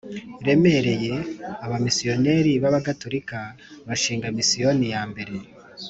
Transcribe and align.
remereye 0.45 1.13
abamisiyonari 1.65 2.51
b 2.61 2.63
Abagatolika 2.69 3.39
gushinga 3.87 4.27
misiyoni 4.37 4.85
ya 4.95 5.01
mbere 5.11 5.35